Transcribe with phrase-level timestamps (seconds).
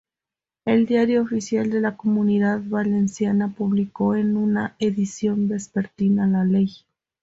[0.65, 6.71] El Diario Oficial de la Comunidad Valenciana publicó en una edición vespertina la ley.